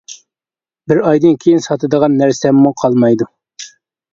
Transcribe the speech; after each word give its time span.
بىر 0.91 1.01
ئايدىن 1.09 1.35
كېيىن 1.45 1.61
ساتىدىغان 1.65 2.17
نەرسەممۇ 2.23 2.73
قالمايدۇ. 2.83 3.29